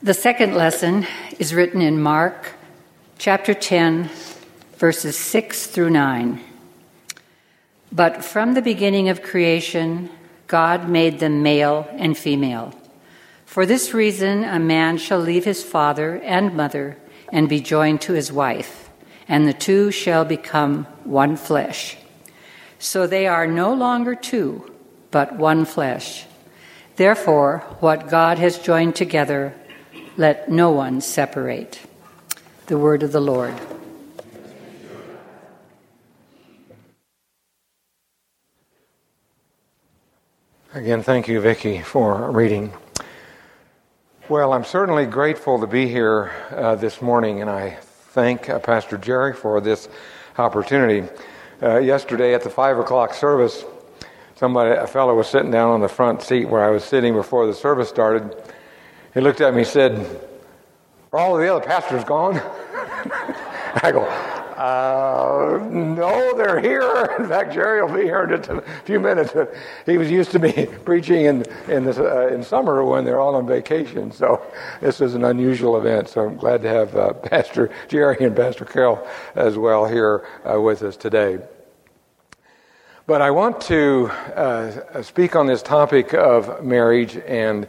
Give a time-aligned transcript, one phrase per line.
[0.00, 1.08] The second lesson
[1.40, 2.52] is written in Mark
[3.18, 4.08] chapter 10,
[4.76, 6.40] verses 6 through 9.
[7.90, 10.08] But from the beginning of creation,
[10.46, 12.72] God made them male and female.
[13.44, 16.96] For this reason, a man shall leave his father and mother
[17.32, 18.90] and be joined to his wife,
[19.26, 21.96] and the two shall become one flesh.
[22.78, 24.72] So they are no longer two,
[25.10, 26.24] but one flesh.
[26.94, 29.54] Therefore, what God has joined together,
[30.18, 31.78] let no one separate.
[32.66, 33.54] The word of the Lord.
[40.74, 42.72] Again, thank you, Vicki, for reading.
[44.28, 47.78] Well, I'm certainly grateful to be here uh, this morning, and I
[48.10, 49.88] thank uh, Pastor Jerry for this
[50.36, 51.08] opportunity.
[51.62, 53.64] Uh, yesterday at the five o'clock service,
[54.34, 57.46] somebody, a fellow, was sitting down on the front seat where I was sitting before
[57.46, 58.34] the service started,
[59.18, 60.20] he looked at me and said,
[61.12, 62.36] Are all the other pastors gone?
[63.82, 67.16] I go, uh, no, they're here.
[67.18, 69.34] In fact, Jerry will be here in just a few minutes.
[69.86, 73.44] He was used to me preaching in in, uh, in summer when they're all on
[73.44, 74.40] vacation, so
[74.80, 76.08] this is an unusual event.
[76.08, 80.60] So I'm glad to have uh, Pastor Jerry and Pastor Carol as well here uh,
[80.60, 81.40] with us today.
[83.08, 87.66] But I want to uh, speak on this topic of marriage and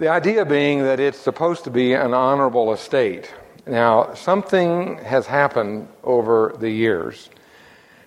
[0.00, 3.34] the idea being that it's supposed to be an honorable estate.
[3.66, 7.28] Now, something has happened over the years.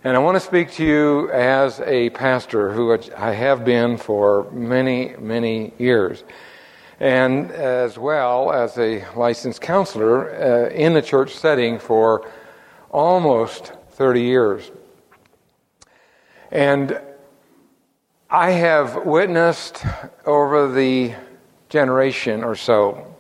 [0.04, 4.50] And I want to speak to you as a pastor who I have been for
[4.52, 6.24] many, many years.
[7.00, 12.28] And as well as a licensed counselor uh, in the church setting for
[12.90, 14.72] almost 30 years.
[16.50, 17.00] And
[18.32, 19.86] I have witnessed
[20.26, 21.14] over the
[21.74, 23.16] generation or so.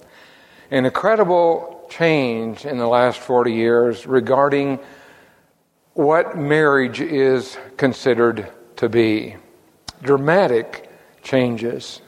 [0.69, 4.79] An incredible change in the last 40 years regarding
[5.93, 9.35] what marriage is considered to be.
[10.03, 10.89] Dramatic
[11.23, 12.01] changes.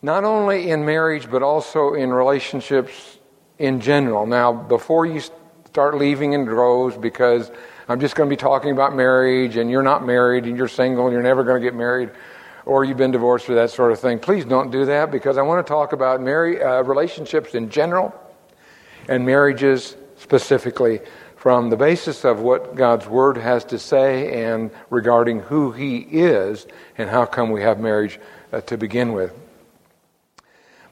[0.00, 3.18] Not only in marriage, but also in relationships
[3.58, 4.26] in general.
[4.26, 5.20] Now, before you
[5.66, 7.50] start leaving in droves because
[7.88, 11.06] I'm just going to be talking about marriage and you're not married and you're single
[11.06, 12.10] and you're never going to get married,
[12.66, 15.42] or you've been divorced or that sort of thing, please don't do that because I
[15.42, 18.14] want to talk about marriage, uh, relationships in general
[19.08, 21.00] and marriages specifically
[21.36, 26.66] from the basis of what God's Word has to say and regarding who He is
[26.98, 28.18] and how come we have marriage
[28.52, 29.32] uh, to begin with.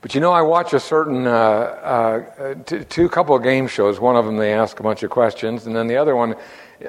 [0.04, 3.98] But you know, I watch a certain uh, uh, t- two couple of game shows.
[3.98, 6.34] One of them they ask a bunch of questions, and then the other one,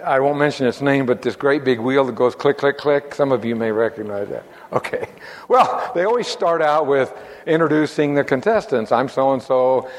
[0.03, 3.15] I won't mention its name, but this great big wheel that goes click, click, click.
[3.15, 4.43] Some of you may recognize that.
[4.73, 5.07] Okay.
[5.47, 7.13] Well, they always start out with
[7.45, 8.91] introducing the contestants.
[8.91, 9.89] I'm so and so.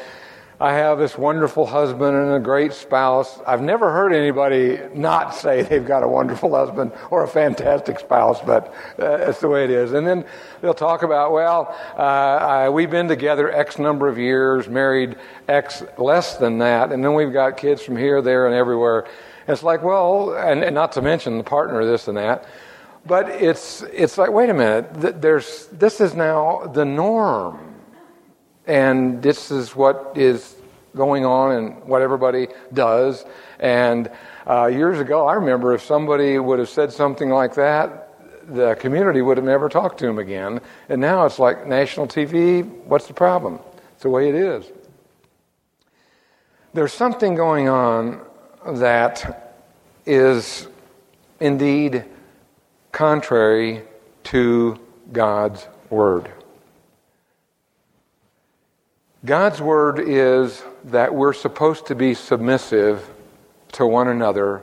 [0.58, 3.40] I have this wonderful husband and a great spouse.
[3.46, 8.40] I've never heard anybody not say they've got a wonderful husband or a fantastic spouse,
[8.40, 8.68] but
[8.98, 9.92] uh, that's the way it is.
[9.92, 10.24] And then
[10.62, 15.82] they'll talk about, well, uh, I, we've been together X number of years, married X
[15.98, 19.00] less than that, and then we've got kids from here, there, and everywhere.
[19.46, 22.46] And it's like, well, and, and not to mention the partner, this and that.
[23.04, 27.66] But it's, it's like, wait a minute, there's, this is now the norm.
[28.66, 30.56] And this is what is
[30.97, 33.25] going on and what everybody does.
[33.60, 34.10] And
[34.47, 38.03] uh, years ago, I remember if somebody would have said something like that,
[38.49, 40.60] the community would have never talked to him again.
[40.88, 42.65] And now it's like national TV.
[42.84, 43.60] What's the problem?
[43.94, 44.71] It's the way it is.
[46.72, 48.21] There's something going on
[48.66, 49.54] that
[50.04, 50.69] is
[51.41, 52.04] indeed
[52.93, 53.83] contrary
[54.25, 54.78] to
[55.12, 56.31] God's Word.
[59.26, 63.10] God's Word is that we're supposed to be submissive
[63.72, 64.62] to one another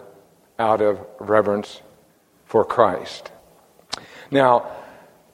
[0.57, 1.81] out of reverence
[2.45, 3.29] for Christ.
[4.31, 4.71] Now,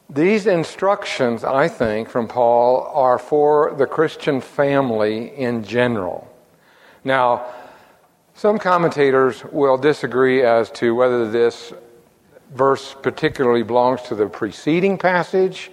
[0.09, 6.27] these instructions, I think, from Paul are for the Christian family in general.
[7.03, 7.45] Now,
[8.33, 11.71] some commentators will disagree as to whether this
[12.56, 15.69] verse particularly belongs to the preceding passage,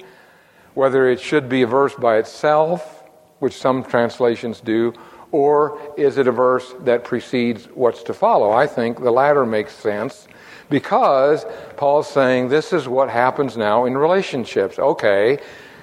[0.75, 2.95] whether it should be a verse by itself,
[3.38, 4.92] which some translations do,
[5.32, 8.52] or is it a verse that precedes what's to follow?
[8.52, 10.28] I think the latter makes sense
[10.70, 11.44] because
[11.76, 14.78] Paul's saying this is what happens now in relationships.
[14.78, 15.38] Okay,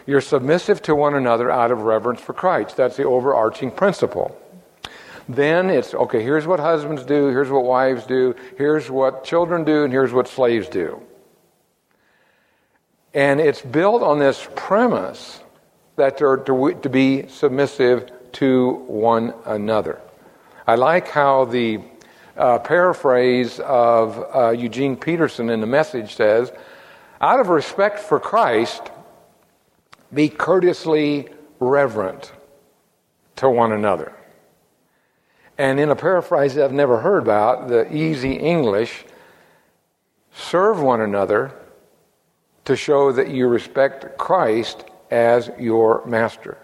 [0.06, 2.78] you're submissive to one another out of reverence for Christ.
[2.78, 4.38] That's the overarching principle.
[5.30, 9.86] Then it's okay, here's what husbands do, here's what wives do, here's what children do,
[9.86, 11.02] and here's what slaves do.
[13.14, 15.40] And it's built on this premise
[15.96, 20.02] that are to, to be submissive to one another.
[20.66, 21.82] I like how the
[22.36, 26.52] uh, paraphrase of uh, Eugene Peterson in the message says,
[27.22, 28.82] out of respect for Christ,
[30.14, 31.30] be courteously
[31.60, 32.32] reverent
[33.38, 34.14] to one another.
[35.58, 39.06] And in a paraphrase I've never heard about, the easy English,
[40.34, 41.54] serve one another
[42.66, 46.58] to show that you respect Christ as your master.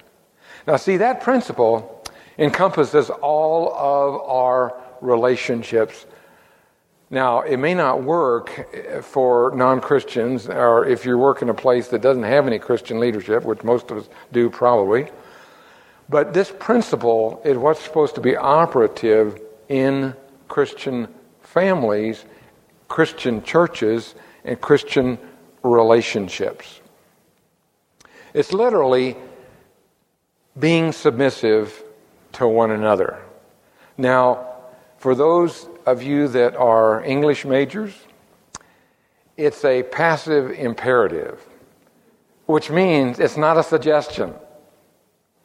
[0.66, 2.04] Now, see, that principle
[2.40, 6.08] encompasses all of our relationships.
[7.12, 11.90] Now, it may not work for non Christians, or if you work in a place
[11.90, 15.10] that doesn't have any Christian leadership, which most of us do probably.
[16.10, 20.16] But this principle is what's supposed to be operative in
[20.48, 21.08] Christian
[21.42, 22.26] families,
[22.88, 25.20] Christian churches, and Christian
[25.62, 26.79] relationships.
[28.34, 29.16] It's literally
[30.58, 31.84] being submissive
[32.34, 33.22] to one another.
[33.98, 34.48] Now,
[34.98, 37.94] for those of you that are English majors,
[39.38, 41.46] it's a passive imperative,
[42.46, 44.34] which means it's not a suggestion.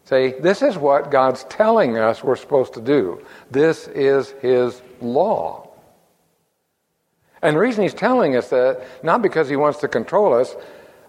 [0.05, 3.25] Say, this is what God's telling us we're supposed to do.
[3.51, 5.71] This is His law.
[7.41, 10.55] And the reason He's telling us that, not because He wants to control us,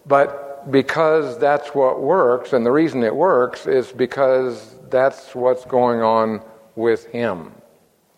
[0.06, 2.54] but because that's what works.
[2.54, 6.42] And the reason it works is because that's what's going on
[6.76, 7.52] with Him.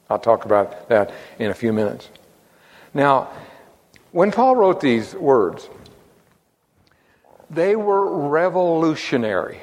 [0.09, 2.09] I'll talk about that in a few minutes.
[2.93, 3.29] Now,
[4.11, 5.69] when Paul wrote these words,
[7.49, 9.59] they were revolutionary.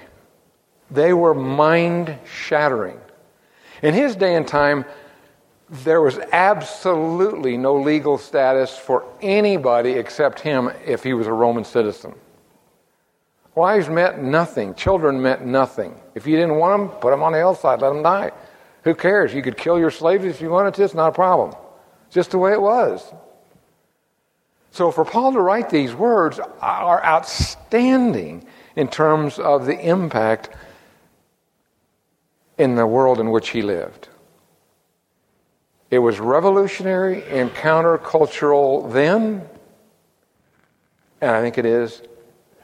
[0.90, 3.00] They were mind shattering.
[3.82, 4.84] In his day and time,
[5.68, 11.64] there was absolutely no legal status for anybody except him if he was a Roman
[11.64, 12.14] citizen.
[13.54, 14.74] Wives meant nothing.
[14.74, 15.94] Children meant nothing.
[16.14, 18.32] If you didn't want them, put them on the hillside, let them die.
[18.82, 19.32] Who cares?
[19.32, 21.54] You could kill your slaves if you wanted to, it's not a problem.
[22.10, 23.12] Just the way it was.
[24.70, 30.50] So for Paul to write these words are outstanding in terms of the impact
[32.58, 34.08] in the world in which he lived.
[35.90, 39.48] It was revolutionary and countercultural then,
[41.20, 42.02] and I think it is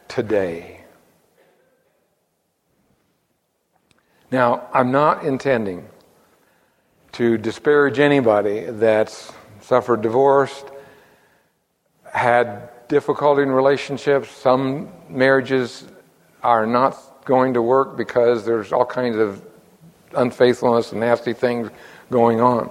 [0.08, 0.80] today.
[4.31, 5.88] Now, I'm not intending
[7.12, 10.65] to disparage anybody that's suffered divorce,
[12.05, 14.31] had difficulty in relationships.
[14.31, 15.88] Some marriages
[16.44, 19.44] are not going to work because there's all kinds of
[20.15, 21.71] unfaithfulness and nasty things
[22.11, 22.71] going on.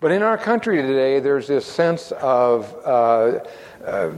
[0.00, 3.40] But in our country today, there's this sense of uh,
[3.84, 4.10] uh,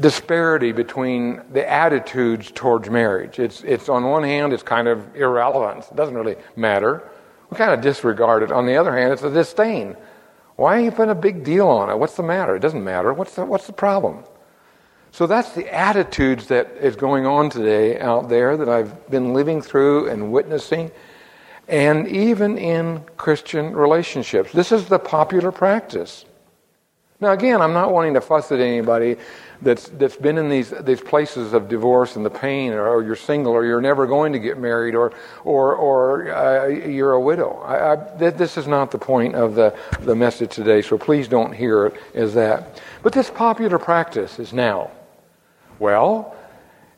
[0.00, 3.38] disparity between the attitudes towards marriage.
[3.38, 5.86] It's, it's on one hand, it's kind of irrelevant.
[5.90, 7.08] It doesn't really matter.
[7.50, 8.52] We kind of disregard it.
[8.52, 9.96] On the other hand, it's a disdain.
[10.56, 11.98] Why are you putting a big deal on it?
[11.98, 12.56] What's the matter?
[12.56, 13.12] It doesn't matter.
[13.12, 14.24] What's the, what's the problem?
[15.12, 19.62] So that's the attitudes that is going on today out there that I've been living
[19.62, 20.90] through and witnessing
[21.68, 24.52] and even in Christian relationships.
[24.52, 26.24] This is the popular practice.
[27.18, 29.16] Now, again, I'm not wanting to fuss at anybody
[29.62, 33.16] that's, that's been in these, these places of divorce and the pain, or, or you're
[33.16, 37.58] single, or you're never going to get married, or, or, or uh, you're a widow.
[37.62, 41.52] I, I, this is not the point of the, the message today, so please don't
[41.52, 42.82] hear it as that.
[43.02, 44.90] But this popular practice is now.
[45.78, 46.36] Well,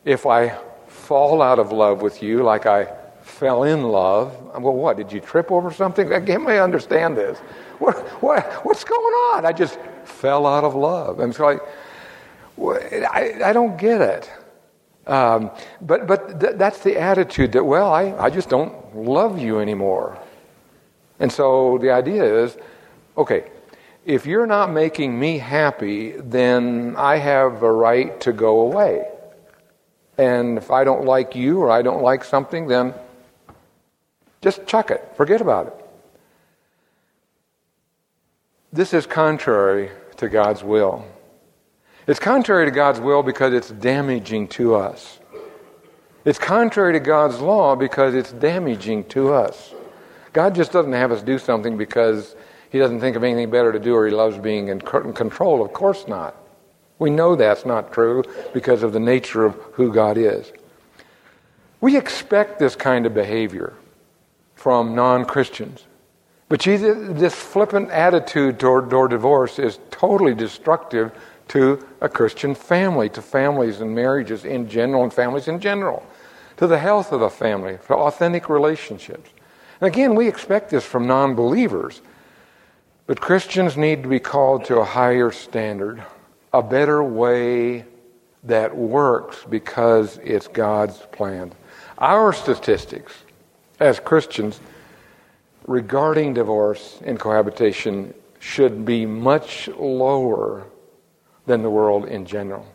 [0.03, 4.35] if I fall out of love with you like I fell in love.
[4.59, 4.97] Well, what?
[4.97, 6.11] Did you trip over something?
[6.11, 7.37] I can't really understand this.
[7.77, 9.45] What, what, what's going on?
[9.45, 9.79] I just
[10.19, 11.19] fell out of love.
[11.19, 11.61] And it's like,
[12.59, 14.29] I, I don't get it.
[15.07, 15.49] Um,
[15.81, 20.19] but but th- that's the attitude that, well, I, I just don't love you anymore.
[21.19, 22.57] And so the idea is
[23.17, 23.49] okay,
[24.05, 29.07] if you're not making me happy, then I have a right to go away.
[30.17, 32.93] And if I don't like you or I don't like something, then
[34.41, 35.73] just chuck it, forget about it.
[38.71, 41.05] This is contrary to God's will.
[42.07, 45.19] It's contrary to God's will because it's damaging to us.
[46.25, 49.73] It's contrary to God's law because it's damaging to us.
[50.33, 52.35] God just doesn't have us do something because
[52.69, 55.63] he doesn't think of anything better to do or he loves being in control.
[55.63, 56.35] Of course not.
[56.99, 58.23] We know that's not true
[58.53, 60.51] because of the nature of who God is.
[61.81, 63.73] We expect this kind of behavior
[64.55, 65.85] from non Christians.
[66.49, 71.11] But this flippant attitude toward, toward divorce is totally destructive
[71.49, 76.05] to a Christian family, to families and marriages in general, and families in general.
[76.57, 79.29] to the health of the family, to authentic relationships.
[79.79, 82.01] And again, we expect this from non believers.
[83.07, 86.03] But Christians need to be called to a higher standard,
[86.51, 87.85] a better way
[88.43, 91.53] that works because it's God's plan.
[91.97, 93.13] Our statistics
[93.79, 94.59] as Christians
[95.67, 100.65] regarding divorce and cohabitation should be much lower
[101.45, 102.65] than the world in general.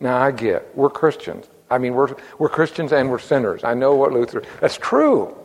[0.00, 1.46] Now, I get, we're Christians.
[1.70, 3.64] I mean, we're, we're Christians and we're sinners.
[3.64, 5.36] I know what Luther, that's true.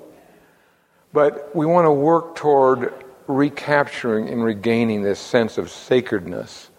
[1.14, 2.94] But we want to work toward
[3.28, 6.70] recapturing and regaining this sense of sacredness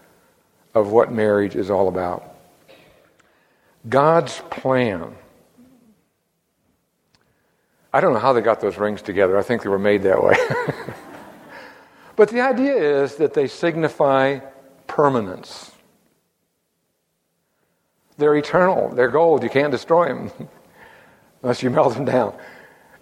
[0.74, 2.36] of what marriage is all about.
[3.88, 5.16] God's plan.
[7.92, 9.36] I don't know how they got those rings together.
[9.36, 10.36] I think they were made that way.
[12.16, 14.38] but the idea is that they signify
[14.86, 15.72] permanence.
[18.16, 18.90] They're eternal.
[18.90, 19.42] They're gold.
[19.42, 20.30] You can't destroy them
[21.42, 22.34] unless you melt them down.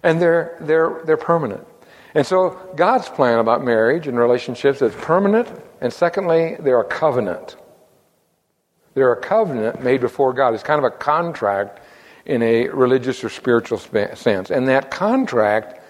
[0.01, 1.67] And they're, they're, they're permanent.
[2.15, 5.47] And so God's plan about marriage and relationships is permanent.
[5.81, 7.57] And secondly, they're a covenant.
[8.95, 10.53] They're a covenant made before God.
[10.55, 11.79] It's kind of a contract
[12.25, 14.51] in a religious or spiritual sense.
[14.51, 15.81] And that contract,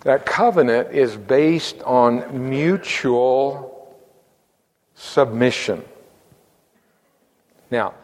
[0.00, 3.96] that covenant, is based on mutual
[4.94, 5.84] submission.
[7.70, 7.94] Now,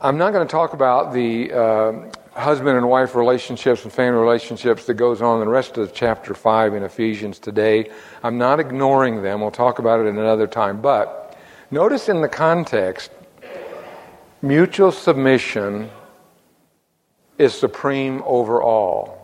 [0.00, 1.92] I'm not going to talk about the uh,
[2.32, 6.32] husband and wife relationships and family relationships that goes on in the rest of chapter
[6.32, 7.90] 5 in Ephesians today.
[8.22, 9.42] I'm not ignoring them.
[9.42, 10.80] We'll talk about it in another time.
[10.80, 11.36] But
[11.70, 13.10] notice in the context,
[14.40, 15.90] mutual submission
[17.40, 19.16] is supreme over all.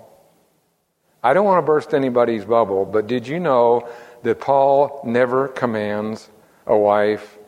[1.23, 3.90] I don't want to burst anybody's bubble, but did you know
[4.23, 6.30] that Paul never commands
[6.66, 7.38] a wife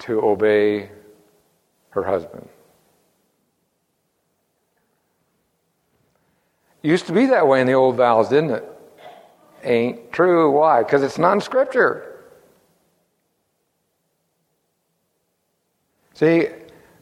[0.00, 0.90] to obey
[1.90, 2.48] her husband?
[6.82, 8.68] Used to be that way in the old vows, didn't it?
[9.62, 10.50] Ain't true.
[10.50, 10.82] Why?
[10.82, 12.24] Because it's not in Scripture.
[16.14, 16.48] See,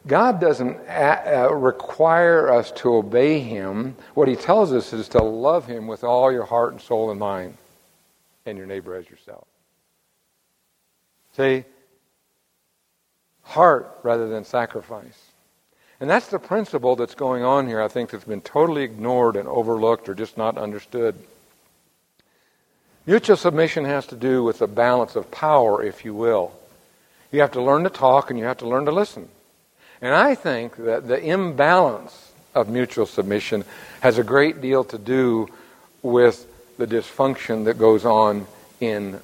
[0.06, 3.96] God doesn't a- uh, require us to obey Him.
[4.14, 7.20] What He tells us is to love Him with all your heart and soul and
[7.20, 7.56] mind,
[8.46, 9.46] and your neighbor as yourself.
[11.36, 11.64] See,
[13.42, 15.18] heart rather than sacrifice.
[16.00, 19.46] And that's the principle that's going on here, I think, that's been totally ignored and
[19.46, 21.14] overlooked or just not understood.
[23.06, 26.52] Mutual submission has to do with the balance of power, if you will.
[27.30, 29.28] You have to learn to talk and you have to learn to listen.
[30.02, 33.64] And I think that the imbalance of mutual submission
[34.00, 35.48] has a great deal to do
[36.02, 36.46] with
[36.78, 38.46] the dysfunction that goes on
[38.80, 39.20] in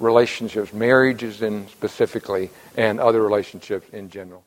[0.00, 4.42] relationships, marriages in specifically, and other relationships in general.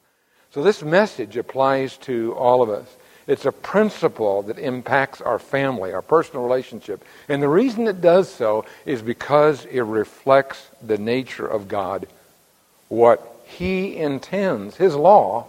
[0.51, 2.87] So this message applies to all of us.
[3.27, 7.03] It's a principle that impacts our family, our personal relationship.
[7.27, 12.07] And the reason it does so is because it reflects the nature of God,
[12.87, 15.47] what He intends, His law,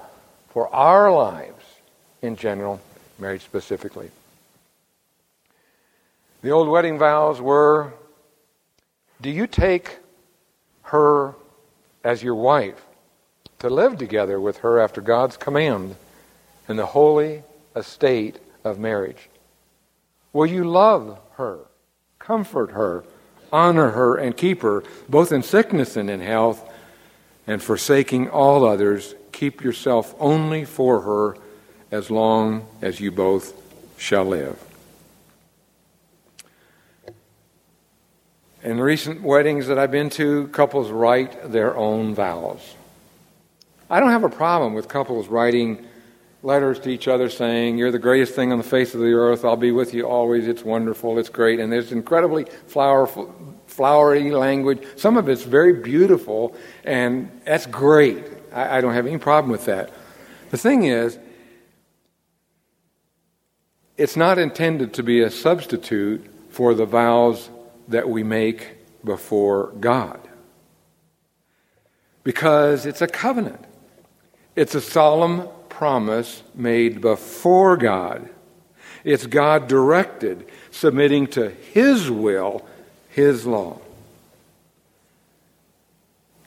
[0.51, 1.65] for our lives
[2.23, 2.81] in general,
[3.19, 4.11] marriage specifically.
[6.43, 7.93] The old wedding vows were
[9.21, 9.99] Do you take
[10.83, 11.35] her
[12.05, 12.81] as your wife?
[13.61, 15.95] to live together with her after God's command
[16.69, 17.43] in the holy
[17.77, 19.29] estate of marriage?
[20.33, 21.61] Will you love her,
[22.19, 23.05] comfort her,
[23.53, 26.67] honor her, and keep her, both in sickness and in health,
[27.47, 31.37] and forsaking all others, keep yourself only for her
[31.91, 33.55] as long as you both
[33.97, 34.59] shall live?
[38.63, 42.75] In recent weddings that I've been to, couples write their own vows.
[43.89, 45.87] I don't have a problem with couples writing
[46.43, 49.45] letters to each other saying, You're the greatest thing on the face of the earth.
[49.45, 50.47] I'll be with you always.
[50.47, 51.19] It's wonderful.
[51.19, 51.59] It's great.
[51.59, 53.09] And there's incredibly flower,
[53.67, 54.83] flowery language.
[54.97, 58.25] Some of it's very beautiful, and that's great.
[58.53, 59.91] I, I don't have any problem with that.
[60.51, 61.19] The thing is,
[63.97, 67.51] it's not intended to be a substitute for the vows
[67.89, 70.21] that we make before God.
[72.25, 73.65] Because it's a covenant.
[74.57, 78.29] It's a solemn promise made before God.
[79.05, 82.67] It's God directed, submitting to His will,
[83.09, 83.81] His law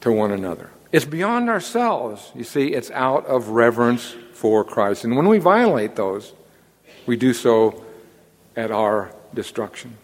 [0.01, 0.69] to one another.
[0.94, 2.32] It's beyond ourselves.
[2.36, 5.04] You see, it's out of reverence for Christ.
[5.04, 6.34] And when we violate those,
[7.08, 7.84] we do so
[8.56, 9.98] at our destruction.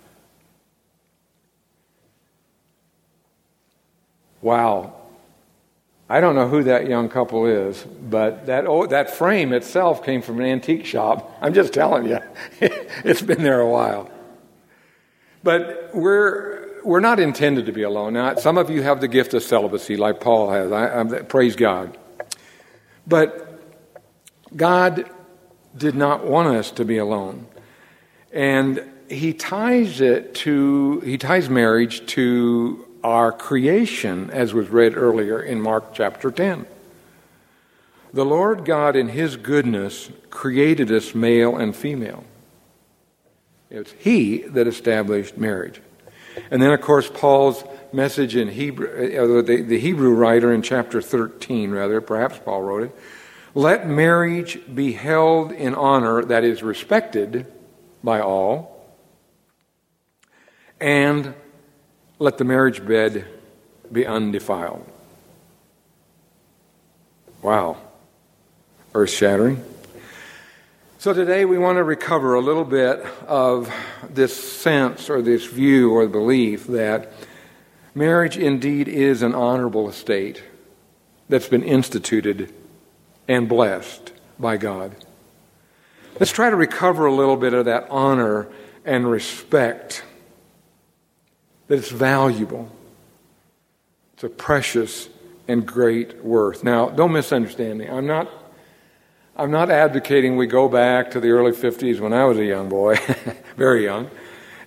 [4.41, 4.95] Wow.
[6.09, 10.23] I don't know who that young couple is, but that, oh, that frame itself came
[10.23, 11.37] from an antique shop.
[11.41, 12.17] I'm just telling you,
[12.61, 14.09] it's been there a while.
[15.43, 18.13] But we're, we're not intended to be alone.
[18.13, 20.71] Now, some of you have the gift of celibacy, like Paul has.
[20.71, 21.97] I, I, praise God.
[23.07, 23.61] But
[24.55, 25.09] God
[25.75, 27.47] did not want us to be alone.
[28.31, 35.39] And he ties it to, he ties marriage to our creation, as was read earlier
[35.41, 36.65] in Mark chapter 10.
[38.13, 42.23] The Lord God, in His goodness, created us male and female.
[43.69, 45.81] It's He that established marriage.
[46.51, 51.01] And then, of course, Paul's message in Hebrew, uh, the, the Hebrew writer in chapter
[51.01, 52.95] 13, rather, perhaps Paul wrote it
[53.55, 57.45] let marriage be held in honor that is respected
[58.03, 58.85] by all,
[60.79, 61.33] and
[62.19, 63.25] let the marriage bed
[63.91, 64.85] be undefiled.
[67.41, 67.77] Wow.
[68.93, 69.63] Earth shattering.
[70.99, 73.73] So today we want to recover a little bit of
[74.09, 77.13] this sense or this view or belief that
[77.95, 80.43] marriage indeed is an honorable estate
[81.29, 82.53] that's been instituted
[83.29, 84.93] and blessed by God.
[86.19, 88.49] Let's try to recover a little bit of that honor
[88.83, 90.03] and respect
[91.67, 92.69] that it's valuable.
[94.15, 95.07] It's a precious
[95.47, 96.65] and great worth.
[96.65, 97.87] Now, don't misunderstand me.
[97.87, 98.29] I'm not
[99.39, 102.67] I'm not advocating we go back to the early 50s when I was a young
[102.67, 102.97] boy,
[103.55, 104.11] very young,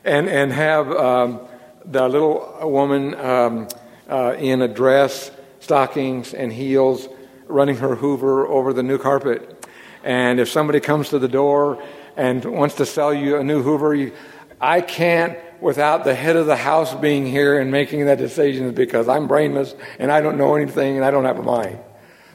[0.02, 1.46] and, and have um,
[1.84, 3.68] the little woman um,
[4.08, 7.06] uh, in a dress, stockings, and heels
[7.48, 9.68] running her Hoover over the new carpet.
[10.04, 11.84] And if somebody comes to the door
[12.16, 14.12] and wants to sell you a new Hoover, you,
[14.58, 19.06] I can't without the head of the house being here and making that decision because
[19.06, 21.78] I'm brainless and I don't know anything and I don't have a mind.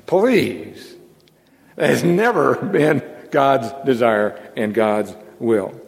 [0.06, 0.97] Please.
[1.78, 5.80] Has never been God's desire and God's will.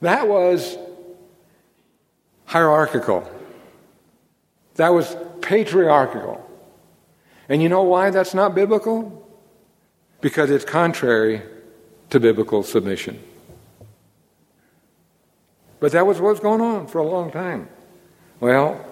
[0.00, 0.76] That was
[2.46, 3.30] hierarchical.
[4.74, 6.40] That was patriarchal.
[7.48, 9.28] And you know why that's not biblical?
[10.20, 11.42] Because it's contrary
[12.10, 13.22] to biblical submission.
[15.80, 17.68] But that was what was going on for a long time.
[18.40, 18.84] Well,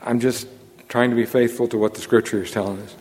[0.00, 0.46] I'm just
[0.88, 2.94] trying to be faithful to what the scripture is telling us.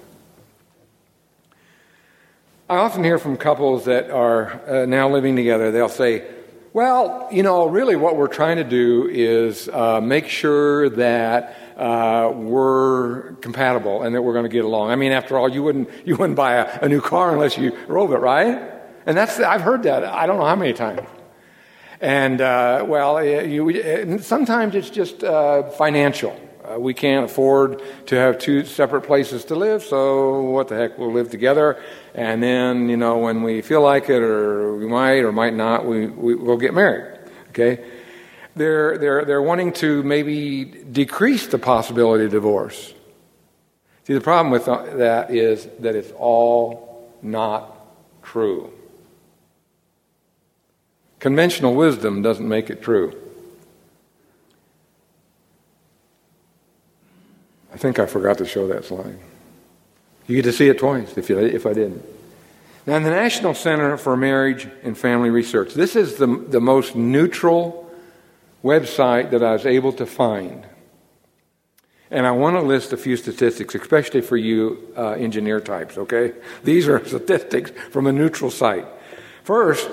[2.71, 6.25] I often hear from couples that are uh, now living together, they'll say,
[6.71, 12.31] well, you know, really what we're trying to do is uh, make sure that uh,
[12.33, 14.89] we're compatible and that we're going to get along.
[14.89, 17.71] I mean, after all, you wouldn't, you wouldn't buy a, a new car unless you
[17.87, 18.71] drove it, right?
[19.05, 21.01] And that's, I've heard that I don't know how many times.
[21.99, 26.39] And uh, well, you, sometimes it's just uh, financial.
[26.71, 30.97] Uh, we can't afford to have two separate places to live, so what the heck,
[30.97, 31.81] we'll live together.
[32.13, 35.85] And then, you know, when we feel like it, or we might or might not,
[35.85, 37.19] we, we, will get married.
[37.49, 37.83] Okay?
[38.55, 42.93] They're, they're, they're wanting to maybe decrease the possibility of divorce.
[44.03, 47.75] See, the problem with that is that it's all not
[48.23, 48.71] true.
[51.19, 53.20] Conventional wisdom doesn't make it true.
[57.73, 59.17] I think I forgot to show that slide.
[60.27, 62.03] You get to see it twice if, you, if I didn't.
[62.85, 66.95] Now, in the National Center for Marriage and Family Research, this is the, the most
[66.95, 67.89] neutral
[68.63, 70.65] website that I was able to find.
[72.09, 76.33] And I want to list a few statistics, especially for you uh, engineer types, okay?
[76.63, 78.85] These are statistics from a neutral site.
[79.43, 79.89] First,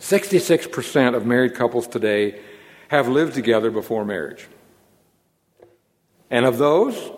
[0.00, 2.40] 66% of married couples today
[2.88, 4.46] have lived together before marriage.
[6.30, 7.10] And of those,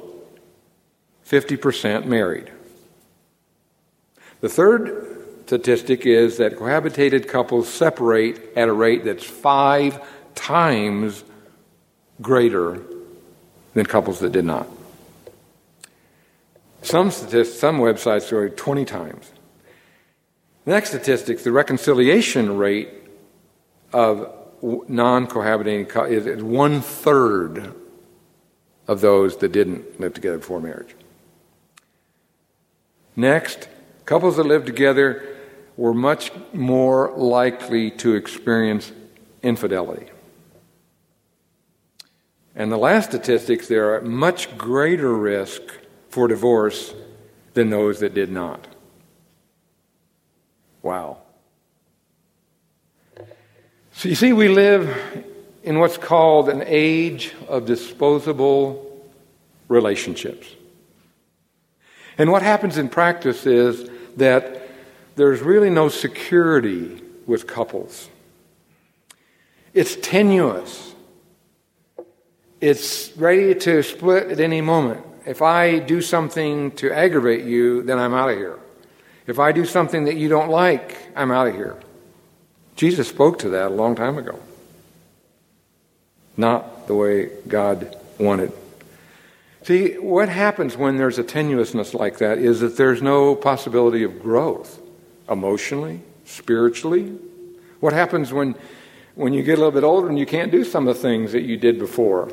[1.27, 2.51] 50% married.
[4.40, 5.11] The third
[5.46, 10.01] statistic is that cohabitated couples separate at a rate that's five
[10.35, 11.25] times
[12.23, 12.81] greater
[13.75, 14.68] than couples that did not.
[16.83, 19.33] Some statistics, some websites are 20 times.
[20.66, 22.90] Next statistics, the reconciliation rate
[23.92, 27.75] of non cohabitating is one third
[28.90, 30.96] of those that didn't live together before marriage.
[33.14, 33.68] Next,
[34.05, 35.24] couples that lived together
[35.76, 38.90] were much more likely to experience
[39.44, 40.09] infidelity.
[42.57, 45.62] And the last statistics, there are much greater risk
[46.09, 46.92] for divorce
[47.55, 48.66] than those that did not.
[50.83, 51.18] Wow.
[53.92, 55.24] So you see, we live
[55.62, 58.87] in what's called an age of disposable
[59.68, 60.46] relationships.
[62.18, 64.68] And what happens in practice is that
[65.16, 68.09] there's really no security with couples.
[69.73, 70.94] It's tenuous.
[72.61, 75.05] It's ready to split at any moment.
[75.27, 78.59] If I do something to aggravate you, then I'm out of here.
[79.27, 81.79] If I do something that you don't like, I'm out of here.
[82.75, 84.40] Jesus spoke to that a long time ago.
[86.40, 88.53] Not the way God wanted.
[89.62, 94.22] See, what happens when there's a tenuousness like that is that there's no possibility of
[94.22, 94.81] growth
[95.29, 97.12] emotionally, spiritually.
[97.81, 98.55] What happens when,
[99.16, 101.33] when you get a little bit older and you can't do some of the things
[101.33, 102.33] that you did before?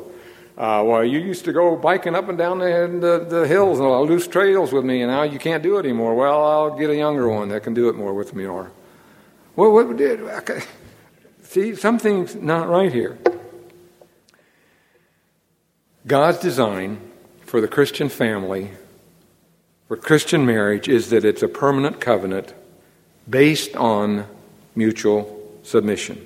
[0.56, 3.88] Uh, well, you used to go biking up and down the, the, the hills and
[4.08, 6.14] loose trails with me, and now you can't do it anymore.
[6.14, 8.46] Well, I'll get a younger one that can do it more with me.
[8.46, 8.70] Or,
[9.54, 10.20] well, what did?
[11.42, 13.18] See, something's not right here.
[16.08, 16.98] God's design
[17.42, 18.70] for the Christian family,
[19.88, 22.54] for Christian marriage, is that it's a permanent covenant
[23.28, 24.26] based on
[24.74, 26.24] mutual submission.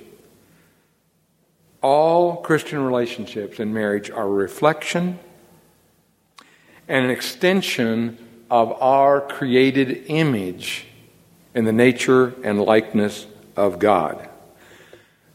[1.81, 5.19] All Christian relationships and marriage are a reflection
[6.87, 8.17] and an extension
[8.49, 10.85] of our created image
[11.53, 14.29] in the nature and likeness of God.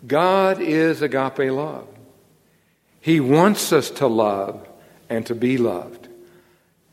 [0.06, 1.87] God is agape love.
[3.00, 4.66] He wants us to love
[5.08, 6.08] and to be loved.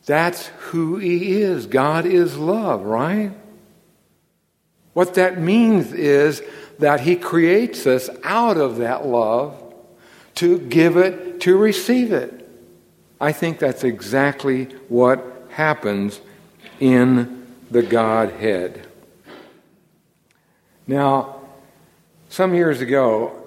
[0.06, 1.66] That's who He is.
[1.66, 3.32] God is love, right?
[4.94, 6.42] What that means is
[6.80, 9.62] that He creates us out of that love
[10.36, 12.48] to give it, to receive it.
[13.20, 16.20] I think that's exactly what happens
[16.80, 18.88] in the Godhead.
[20.86, 21.42] Now,
[22.30, 23.42] some years ago,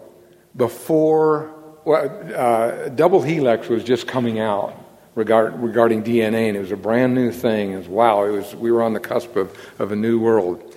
[0.57, 1.55] before
[1.97, 4.75] uh, double helix was just coming out
[5.15, 7.73] regard, regarding DNA, and it was a brand new thing.
[7.73, 8.25] It was wow!
[8.25, 10.75] It was we were on the cusp of, of a new world,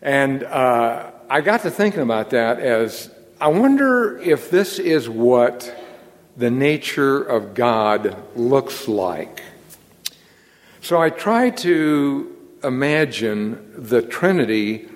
[0.00, 5.74] and uh, I got to thinking about that as I wonder if this is what
[6.36, 9.42] the nature of God looks like.
[10.80, 14.88] So I try to imagine the Trinity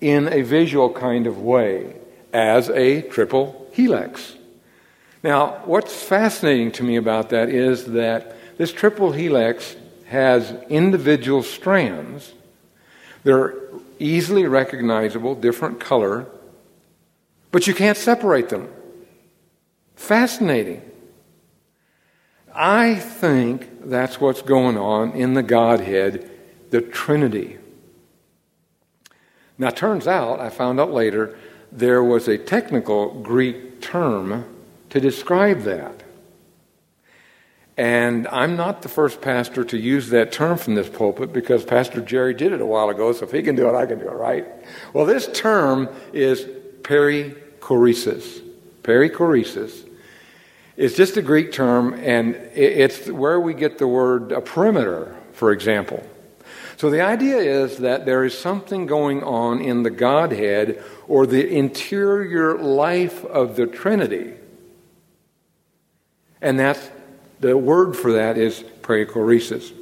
[0.00, 1.96] in a visual kind of way
[2.32, 4.36] as a triple helix.
[5.22, 12.32] Now, what's fascinating to me about that is that this triple helix has individual strands.
[13.22, 13.54] They're
[13.98, 16.26] easily recognizable, different color,
[17.52, 18.68] but you can't separate them.
[19.94, 20.82] Fascinating.
[22.54, 26.28] I think that's what's going on in the Godhead,
[26.70, 27.58] the Trinity.
[29.56, 31.38] Now, turns out, I found out later,
[31.70, 34.51] there was a technical Greek term
[34.92, 36.02] to describe that.
[37.78, 42.02] And I'm not the first pastor to use that term from this pulpit because Pastor
[42.02, 44.06] Jerry did it a while ago, so if he can do it, I can do
[44.06, 44.46] it, right?
[44.92, 46.42] Well, this term is
[46.82, 48.42] perichoresis.
[48.82, 49.88] Perichoresis
[50.76, 55.52] is just a Greek term, and it's where we get the word a perimeter, for
[55.52, 56.06] example.
[56.76, 61.48] So the idea is that there is something going on in the Godhead or the
[61.48, 64.34] interior life of the Trinity.
[66.42, 66.90] And that's
[67.40, 69.72] the word for that is perichoresis.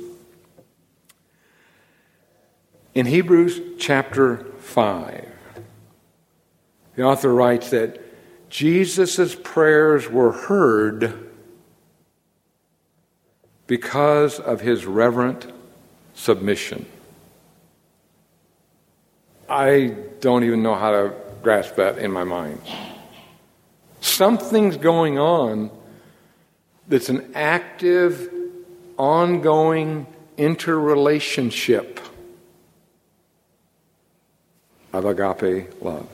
[2.94, 5.29] In Hebrews chapter 5,
[6.96, 7.99] the author writes that
[8.51, 11.31] Jesus' prayers were heard
[13.66, 15.51] because of his reverent
[16.14, 16.85] submission.
[19.49, 22.61] I don't even know how to grasp that in my mind.
[24.01, 25.70] Something's going on
[26.90, 28.29] that's an active,
[28.98, 32.00] ongoing interrelationship
[34.92, 36.09] of agape love.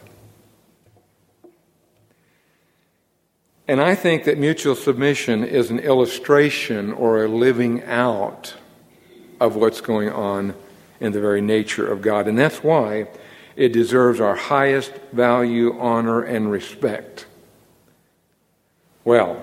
[3.67, 8.55] And I think that mutual submission is an illustration or a living out
[9.41, 10.55] of what's going on
[11.01, 12.29] in the very nature of God.
[12.29, 13.09] And that's why
[13.57, 17.27] it deserves our highest value, honor, and respect.
[19.05, 19.43] Well,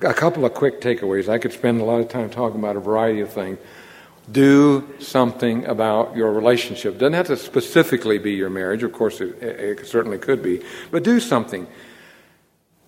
[0.00, 1.28] a couple of quick takeaways.
[1.28, 3.58] I could spend a lot of time talking about a variety of things.
[4.30, 6.98] Do something about your relationship.
[6.98, 8.82] Doesn't have to specifically be your marriage.
[8.82, 10.62] Of course, it, it certainly could be.
[10.90, 11.66] But do something.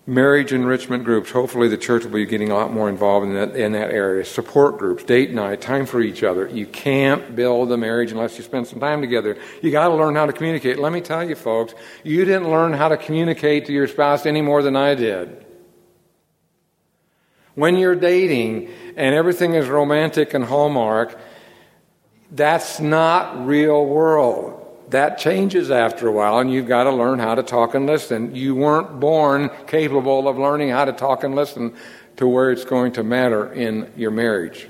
[0.07, 1.29] Marriage enrichment groups.
[1.29, 4.25] Hopefully, the church will be getting a lot more involved in that, in that area.
[4.25, 6.47] Support groups, date night, time for each other.
[6.47, 9.37] You can't build a marriage unless you spend some time together.
[9.61, 10.79] You got to learn how to communicate.
[10.79, 14.41] Let me tell you, folks, you didn't learn how to communicate to your spouse any
[14.41, 15.45] more than I did.
[17.57, 21.19] When you're dating and everything is romantic and hallmark,
[22.29, 24.63] that's not real world.
[24.89, 28.35] That changes after a while, and you've got to learn how to talk and listen.
[28.35, 31.73] You weren't born capable of learning how to talk and listen
[32.17, 34.69] to where it's going to matter in your marriage.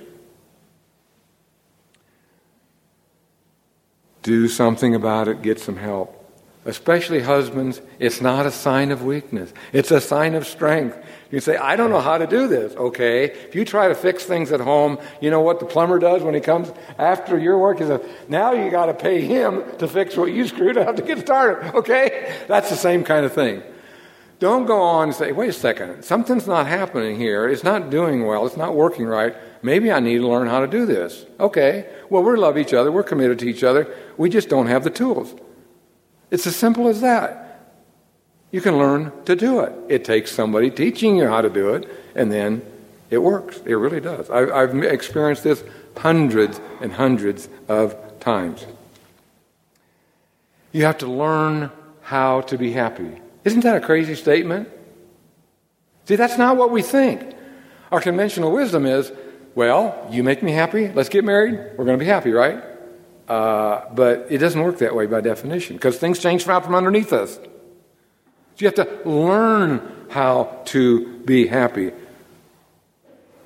[4.23, 6.13] Do something about it, get some help.
[6.63, 10.97] Especially husbands, it's not a sign of weakness, it's a sign of strength.
[11.29, 12.73] You say, I don't know how to do this.
[12.75, 13.25] Okay.
[13.25, 16.33] If you try to fix things at home, you know what the plumber does when
[16.33, 17.79] he comes after your work?
[17.79, 21.01] He says, now you got to pay him to fix what you screwed up to
[21.01, 21.75] get started.
[21.75, 22.33] Okay.
[22.47, 23.61] That's the same kind of thing.
[24.39, 27.47] Don't go on and say, wait a second, something's not happening here.
[27.47, 28.45] It's not doing well.
[28.45, 29.35] It's not working right.
[29.63, 31.25] Maybe I need to learn how to do this.
[31.39, 31.89] Okay.
[32.09, 32.91] Well, we love each other.
[32.91, 33.93] We're committed to each other.
[34.15, 35.33] We just don't have the tools.
[36.29, 37.46] It's as simple as that.
[38.51, 39.73] You can learn to do it.
[39.89, 42.61] It takes somebody teaching you how to do it, and then
[43.09, 43.59] it works.
[43.65, 44.29] It really does.
[44.29, 45.63] I, I've experienced this
[45.97, 48.65] hundreds and hundreds of times.
[50.71, 53.21] You have to learn how to be happy.
[53.43, 54.69] Isn't that a crazy statement?
[56.05, 57.35] See, that's not what we think.
[57.91, 59.11] Our conventional wisdom is
[59.57, 62.63] well, you make me happy, let's get married, we're going to be happy, right?
[63.27, 67.11] Uh, but it doesn't work that way by definition because things change out from underneath
[67.11, 67.39] us.
[68.57, 71.91] You have to learn how to be happy.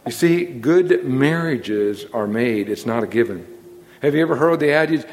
[0.05, 3.45] You see, good marriages are made, it's not a given.
[4.01, 5.05] Have you ever heard the adage,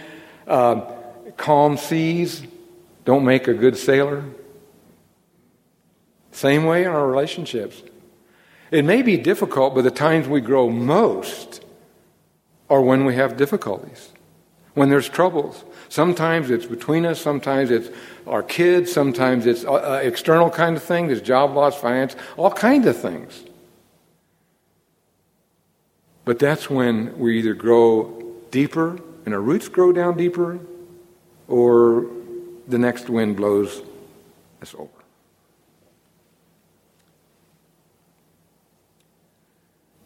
[0.47, 0.93] uh,
[1.37, 2.43] calm seas
[3.05, 4.25] don't make a good sailor?
[6.33, 7.83] Same way in our relationships.
[8.71, 11.65] It may be difficult, but the times we grow most
[12.71, 14.13] are when we have difficulties
[14.79, 15.65] when there's troubles.
[15.89, 17.91] Sometimes it's between us, sometimes it's
[18.29, 22.53] our kids, sometimes it's uh, uh, external kind of things, there's job loss, finance, all
[22.53, 23.45] kinds of things.
[26.25, 30.61] But that's when we either grow deeper and our roots grow down deeper,
[31.49, 32.07] or
[32.69, 33.83] the next wind blows
[34.63, 34.89] us over.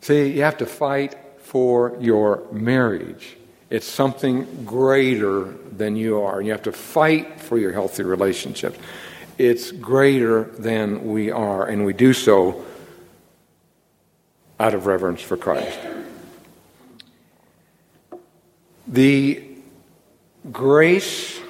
[0.01, 3.37] See, you have to fight for your marriage.
[3.73, 6.37] It's something greater than you are.
[6.37, 8.79] And you have to fight for your healthy relationships.
[9.39, 12.67] It's greater than we are, and we do so
[14.61, 15.79] out of reverence for Christ.
[18.87, 19.43] The
[20.53, 21.41] grace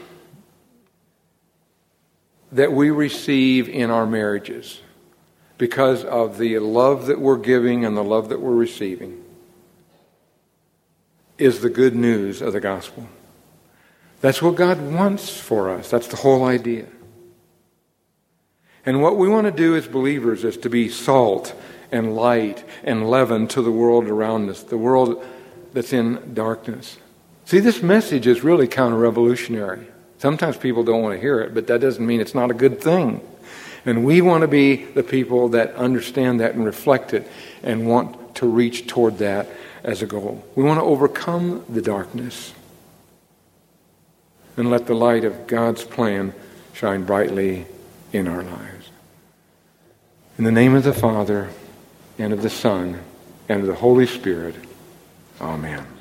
[2.53, 4.81] that we receive in our marriages
[5.59, 9.22] because of the love that we're giving and the love that we're receiving
[11.39, 13.09] is the good news of the gospel.
[14.21, 15.91] That's what God wants for us.
[15.91, 16.87] That's the whole idea.
[18.87, 21.55] And what we want to do as believers is to be salt
[21.91, 25.25] and light and leaven to the world around us, the world
[25.73, 26.99] that's in darkness.
[27.45, 29.87] See, this message is really counter revolutionary.
[30.19, 32.81] Sometimes people don't want to hear it, but that doesn't mean it's not a good
[32.81, 33.21] thing.
[33.85, 37.29] And we want to be the people that understand that and reflect it
[37.63, 39.49] and want to reach toward that
[39.83, 40.45] as a goal.
[40.55, 42.55] We want to overcome the darkness
[44.57, 46.35] and let the light of God's plan
[46.73, 47.67] shine brightly
[48.13, 48.91] in our lives.
[50.39, 51.51] In the name of the Father,
[52.19, 53.01] and of the Son,
[53.49, 54.55] and of the Holy Spirit,
[55.41, 55.92] Amen.